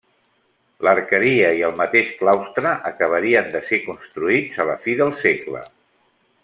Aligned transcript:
L'arqueria 0.85 1.51
i 1.59 1.61
el 1.67 1.75
mateix 1.81 2.09
claustre 2.21 2.73
acabarien 2.93 3.55
de 3.57 3.63
ser 3.71 3.81
construïts 3.91 4.61
a 4.65 4.69
la 4.71 4.79
fi 4.87 5.01
del 5.03 5.19
segle. 5.25 5.63